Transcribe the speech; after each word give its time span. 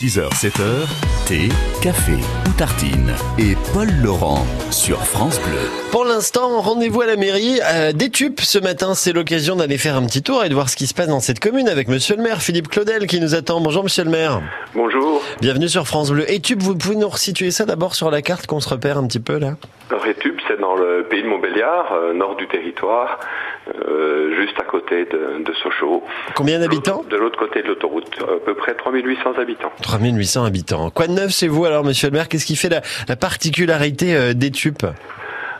6h, 0.00 0.30
7h, 0.30 1.28
thé, 1.28 1.50
café 1.82 2.14
ou 2.48 2.52
tartine. 2.56 3.12
Et 3.38 3.54
Paul 3.74 3.86
Laurent 4.02 4.46
sur 4.70 4.96
France 4.96 5.38
Bleu. 5.42 5.58
Pour 5.92 6.06
l'instant, 6.06 6.58
rendez-vous 6.62 7.02
à 7.02 7.06
la 7.06 7.16
mairie 7.16 7.60
euh. 7.60 7.92
Ce 8.38 8.58
matin, 8.58 8.94
c'est 8.94 9.12
l'occasion 9.12 9.56
d'aller 9.56 9.76
faire 9.76 9.96
un 9.96 10.06
petit 10.06 10.22
tour 10.22 10.42
et 10.42 10.48
de 10.48 10.54
voir 10.54 10.70
ce 10.70 10.76
qui 10.76 10.86
se 10.86 10.94
passe 10.94 11.08
dans 11.08 11.20
cette 11.20 11.38
commune 11.38 11.68
avec 11.68 11.88
monsieur 11.88 12.16
le 12.16 12.22
maire 12.22 12.40
Philippe 12.40 12.68
Claudel 12.68 13.06
qui 13.06 13.20
nous 13.20 13.34
attend. 13.34 13.60
Bonjour 13.60 13.82
monsieur 13.82 14.04
le 14.04 14.10
maire. 14.10 14.40
Bonjour. 14.74 15.20
Bienvenue 15.42 15.68
sur 15.68 15.86
France 15.86 16.10
Bleu. 16.10 16.24
Étup, 16.32 16.62
vous 16.62 16.78
pouvez 16.78 16.96
nous 16.96 17.10
resituer 17.10 17.50
ça 17.50 17.66
d'abord 17.66 17.94
sur 17.94 18.10
la 18.10 18.22
carte 18.22 18.46
qu'on 18.46 18.60
se 18.60 18.70
repère 18.70 18.96
un 18.96 19.06
petit 19.06 19.20
peu 19.20 19.38
là? 19.38 19.56
Alors 19.90 20.06
Étup, 20.06 20.40
c'est 20.48 20.58
dans 20.58 20.76
le 20.76 21.04
pays 21.10 21.22
de 21.22 21.28
Montbéliard, 21.28 21.92
euh, 21.92 22.14
nord 22.14 22.36
du 22.36 22.48
territoire, 22.48 23.20
euh, 23.68 24.34
juste 24.40 24.58
à 24.58 24.64
côté 24.64 25.04
de, 25.04 25.44
de 25.44 25.52
Sochaux. 25.62 26.02
Combien 26.34 26.58
d'habitants? 26.58 27.04
De 27.08 27.16
l'autre 27.16 27.38
côté 27.38 27.62
de 27.62 27.68
l'autoroute, 27.68 28.08
à 28.22 28.44
peu 28.44 28.54
près 28.54 28.74
3800 28.74 29.34
habitants. 29.38 29.72
3800 29.82 30.44
habitants. 30.44 30.90
Quoi 30.90 31.06
de 31.06 31.12
neuf 31.12 31.30
c'est 31.30 31.48
vous 31.48 31.64
alors 31.64 31.84
monsieur 31.84 32.08
le 32.08 32.14
maire 32.14 32.28
Qu'est-ce 32.28 32.46
qui 32.46 32.56
fait 32.56 32.68
la, 32.68 32.80
la 33.08 33.16
particularité 33.16 34.14
euh, 34.16 34.32
d'Étup 34.32 34.82
Ah, 34.84 34.92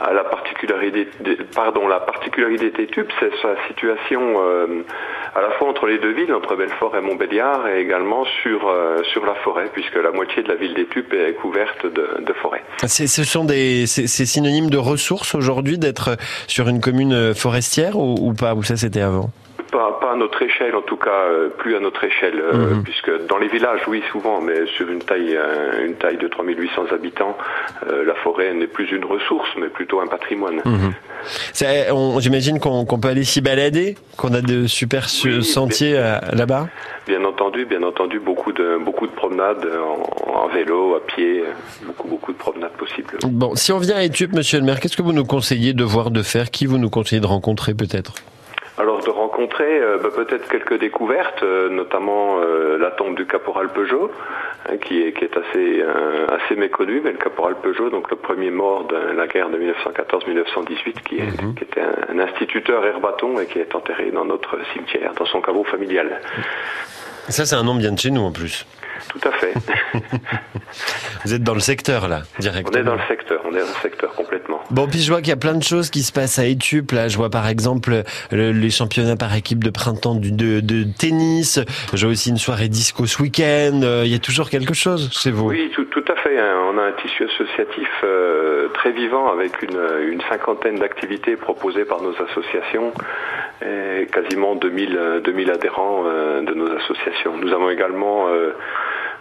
La 0.00 0.24
particularité, 0.24 1.08
pardon, 1.54 1.88
la 1.88 2.00
particularité 2.00 2.70
d'Étup, 2.70 3.10
c'est 3.18 3.30
sa 3.40 3.54
situation 3.66 4.20
euh, 4.38 4.82
à 5.34 5.40
la 5.40 5.50
fois 5.52 5.68
entre 5.68 5.86
les 5.86 5.98
deux 5.98 6.12
villes, 6.12 6.34
entre 6.34 6.54
Belfort 6.54 6.96
et 6.96 7.00
Montbéliard, 7.00 7.66
et 7.68 7.80
également 7.80 8.24
sur, 8.42 8.68
euh, 8.68 9.02
sur 9.12 9.24
la 9.24 9.34
forêt, 9.36 9.70
puisque 9.72 9.96
la 9.96 10.10
moitié 10.10 10.42
de 10.42 10.48
la 10.48 10.54
ville 10.54 10.74
d'Étup 10.74 11.12
est 11.12 11.34
couverte 11.34 11.86
de, 11.86 12.22
de 12.22 12.32
forêt. 12.34 12.62
Ce 12.86 13.24
sont 13.24 13.44
des, 13.44 13.86
c'est 13.86 14.06
synonyme 14.26 14.70
de 14.70 14.78
ressources 14.78 15.34
aujourd'hui 15.34 15.78
d'être 15.78 16.16
sur 16.46 16.68
une 16.68 16.80
commune 16.80 17.34
forestière 17.34 17.96
ou, 17.96 18.16
ou 18.20 18.34
pas 18.34 18.54
Ou 18.54 18.62
ça 18.62 18.76
c'était 18.76 19.00
avant? 19.00 19.30
Pas, 19.76 19.98
pas 20.00 20.12
à 20.12 20.16
notre 20.16 20.40
échelle, 20.40 20.74
en 20.74 20.80
tout 20.80 20.96
cas, 20.96 21.10
euh, 21.30 21.50
plus 21.50 21.76
à 21.76 21.80
notre 21.80 22.02
échelle, 22.02 22.40
euh, 22.40 22.76
Mhm. 22.76 22.82
puisque 22.82 23.10
dans 23.26 23.36
les 23.36 23.48
villages, 23.48 23.82
oui, 23.88 24.02
souvent, 24.10 24.40
mais 24.40 24.64
sur 24.74 24.88
une 24.88 25.00
taille, 25.00 25.36
euh, 25.36 25.84
une 25.86 25.96
taille 25.96 26.16
de 26.16 26.28
3800 26.28 26.86
habitants, 26.94 27.36
la 28.10 28.14
forêt 28.14 28.54
n'est 28.54 28.68
plus 28.68 28.90
une 28.90 29.04
ressource, 29.04 29.50
mais 29.60 29.68
plutôt 29.68 30.00
un 30.00 30.06
patrimoine. 30.06 30.62
Mhm. 30.64 30.92
J'imagine 32.20 32.58
qu'on 32.58 32.86
peut 32.86 33.08
aller 33.08 33.24
s'y 33.24 33.42
balader, 33.42 33.96
qu'on 34.16 34.32
a 34.32 34.40
de 34.40 34.66
super 34.66 35.04
Oui, 35.24 35.44
sentiers 35.44 35.94
là-bas. 36.32 36.68
Bien 37.06 37.22
entendu, 37.24 37.66
bien 37.66 37.82
entendu, 37.82 38.18
beaucoup 38.18 38.52
de 38.52 38.78
beaucoup 38.82 39.06
de 39.06 39.12
promenades 39.12 39.66
en, 40.26 40.40
en 40.44 40.48
vélo, 40.48 40.94
à 40.96 41.00
pied, 41.06 41.44
beaucoup 41.86 42.08
beaucoup 42.08 42.32
de 42.32 42.38
promenades 42.38 42.72
possibles. 42.72 43.18
Bon, 43.26 43.54
si 43.54 43.72
on 43.72 43.78
vient 43.78 43.96
à 43.96 44.02
Étup, 44.04 44.32
monsieur 44.32 44.58
le 44.58 44.64
maire, 44.64 44.80
qu'est-ce 44.80 44.96
que 44.96 45.02
vous 45.02 45.12
nous 45.12 45.24
conseillez 45.24 45.72
de 45.74 45.84
voir, 45.84 46.10
de 46.10 46.22
faire 46.22 46.50
Qui 46.50 46.64
vous 46.66 46.78
nous 46.78 46.90
conseillez 46.90 47.20
de 47.20 47.26
rencontrer 47.26 47.74
peut-être? 47.74 48.14
Alors 48.78 48.95
de 49.36 49.42
rencontrer 49.42 49.78
euh, 49.80 49.98
bah, 50.02 50.08
peut-être 50.14 50.48
quelques 50.48 50.78
découvertes, 50.78 51.42
euh, 51.42 51.68
notamment 51.68 52.38
euh, 52.40 52.78
la 52.78 52.90
tombe 52.90 53.16
du 53.16 53.26
caporal 53.26 53.68
Peugeot, 53.68 54.10
hein, 54.68 54.76
qui 54.78 55.02
est 55.02 55.12
qui 55.12 55.24
est 55.24 55.36
assez 55.36 55.82
assez 56.28 56.56
méconnu, 56.56 57.00
mais 57.04 57.12
le 57.12 57.18
caporal 57.18 57.54
Peugeot, 57.62 57.90
donc 57.90 58.10
le 58.10 58.16
premier 58.16 58.50
mort 58.50 58.84
de 58.84 58.96
la 59.16 59.26
guerre 59.26 59.50
de 59.50 59.58
1914-1918, 59.58 61.02
qui, 61.08 61.16
est- 61.16 61.54
qui 61.56 61.64
était 61.64 61.80
un, 61.80 62.14
un 62.14 62.18
instituteur 62.20 62.84
herbaton 62.84 63.38
et 63.38 63.46
qui 63.46 63.58
est 63.58 63.74
enterré 63.74 64.10
dans 64.10 64.24
notre 64.24 64.58
cimetière, 64.72 65.12
dans 65.14 65.26
son 65.26 65.40
caveau 65.40 65.64
familial. 65.64 66.20
Ça, 67.28 67.44
c'est 67.44 67.56
un 67.56 67.64
nom 67.64 67.74
bien 67.74 67.92
de 67.92 67.98
chez 67.98 68.10
nous 68.10 68.22
en 68.22 68.30
plus. 68.32 68.66
Tout 69.08 69.28
à 69.28 69.32
fait. 69.32 69.52
Vous 71.24 71.34
êtes 71.34 71.42
dans 71.42 71.54
le 71.54 71.60
secteur 71.60 72.08
là, 72.08 72.22
on 72.38 72.40
directement. 72.42 72.78
est 72.78 72.84
dans 72.84 72.94
le 72.94 73.00
secteur, 73.08 73.40
on 73.44 73.50
est 73.54 73.60
dans 73.60 73.66
le 73.66 73.80
secteur 73.82 74.12
complètement. 74.14 74.60
Bon, 74.70 74.86
puis 74.86 75.00
je 75.00 75.10
vois 75.10 75.20
qu'il 75.20 75.28
y 75.30 75.32
a 75.32 75.36
plein 75.36 75.54
de 75.54 75.62
choses 75.62 75.90
qui 75.90 76.02
se 76.02 76.12
passent 76.12 76.38
à 76.38 76.44
Étup. 76.46 76.92
Là, 76.92 77.08
je 77.08 77.16
vois 77.16 77.30
par 77.30 77.46
exemple 77.48 78.02
le- 78.30 78.52
les 78.52 78.70
championnats 78.70 79.16
par 79.16 79.34
équipe 79.34 79.62
de 79.64 79.70
printemps 79.70 80.14
du, 80.14 80.32
de, 80.32 80.60
de 80.60 80.84
tennis. 80.84 81.60
J'ai 81.94 82.06
aussi 82.06 82.30
une 82.30 82.36
soirée 82.38 82.68
disco 82.68 83.06
ce 83.06 83.22
week-end. 83.22 83.80
Euh, 83.82 84.02
Il 84.04 84.12
y 84.12 84.14
a 84.14 84.18
toujours 84.18 84.50
quelque 84.50 84.74
chose 84.74 85.10
chez 85.12 85.30
vous. 85.30 85.48
Oui, 85.48 85.70
tout, 85.74 85.84
tout 85.86 86.04
à 86.08 86.16
fait. 86.16 86.38
hein. 86.38 86.54
On 86.72 86.78
a 86.78 86.82
un 86.82 86.92
tissu 87.02 87.24
associatif 87.24 87.88
euh, 88.04 88.68
très 88.74 88.92
vivant 88.92 89.30
avec 89.32 89.62
une, 89.62 89.78
une 90.12 90.20
cinquantaine 90.28 90.78
d'activités 90.78 91.36
proposées 91.36 91.84
par 91.84 92.00
nos 92.02 92.12
associations 92.22 92.92
et 93.62 94.06
quasiment 94.06 94.54
2000, 94.54 94.96
euh, 94.96 95.20
2000 95.20 95.50
adhérents 95.50 96.04
euh, 96.06 96.42
de 96.42 96.54
nos 96.54 96.70
associations. 96.76 97.36
Nous 97.38 97.52
avons 97.52 97.70
également 97.70 98.28
euh, 98.28 98.52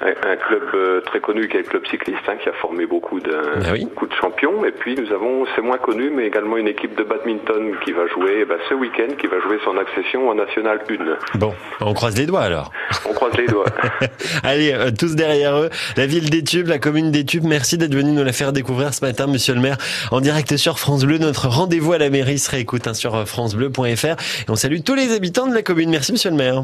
un, 0.00 0.36
club 0.36 0.62
euh, 0.74 1.00
très 1.02 1.20
connu 1.20 1.48
qui 1.48 1.56
est 1.56 1.60
le 1.60 1.66
club 1.66 1.86
cycliste 1.86 2.20
hein, 2.28 2.36
qui 2.42 2.48
a 2.48 2.52
formé 2.54 2.86
beaucoup 2.86 3.20
de, 3.20 3.32
Ah 3.64 3.72
oui. 3.72 3.84
beaucoup 3.84 4.06
de 4.06 4.14
champions. 4.14 4.64
Et 4.64 4.72
puis 4.72 4.96
nous 4.96 5.12
avons, 5.12 5.44
c'est 5.54 5.62
moins 5.62 5.78
connu, 5.78 6.10
mais 6.10 6.26
également 6.26 6.56
une 6.56 6.68
équipe 6.68 6.96
de 6.96 7.04
badminton 7.04 7.74
qui 7.84 7.92
va 7.92 8.06
jouer 8.08 8.38
eh 8.42 8.44
ben, 8.44 8.56
ce 8.68 8.74
week-end, 8.74 9.14
qui 9.18 9.26
va 9.26 9.40
jouer 9.40 9.58
son 9.64 9.76
accession 9.78 10.28
en 10.28 10.34
National 10.34 10.80
1. 10.88 11.38
Bon, 11.38 11.54
on 11.80 11.94
croise 11.94 12.16
les 12.16 12.26
doigts 12.26 12.42
alors. 12.42 12.70
On 13.08 13.12
croise 13.12 13.36
les 13.36 13.46
doigts. 13.46 13.66
Allez, 14.42 14.72
euh, 14.72 14.90
tous 14.96 15.14
derrière 15.14 15.56
eux. 15.56 15.70
La 15.96 16.06
ville 16.06 16.30
d'Étup, 16.30 16.66
la 16.66 16.78
commune 16.78 17.10
d'Étup, 17.10 17.44
merci 17.44 17.78
d'être 17.78 17.94
venu 17.94 18.12
nous 18.12 18.24
la 18.24 18.32
faire 18.32 18.52
découvrir 18.52 18.92
ce 18.94 19.04
matin, 19.04 19.26
monsieur 19.26 19.54
le 19.54 19.60
maire, 19.60 19.76
en 20.10 20.20
direct 20.20 20.56
sur 20.56 20.78
France 20.78 21.04
Bleu. 21.04 21.18
Notre 21.18 21.48
rendez-vous 21.48 21.92
à 21.92 21.98
la 21.98 22.10
mairie 22.10 22.38
se 22.38 22.50
réécoute 22.50 22.86
hein, 22.86 22.94
sur 22.94 23.14
euh, 23.14 23.24
francebleu.fr. 23.24 24.06
Et 24.06 24.16
on 24.48 24.56
salue 24.56 24.80
tous 24.84 24.94
les 24.94 25.14
habitants 25.14 25.46
de 25.46 25.54
la 25.54 25.62
commune. 25.62 25.90
Merci, 25.90 26.12
monsieur 26.12 26.30
le 26.30 26.36
maire. 26.36 26.60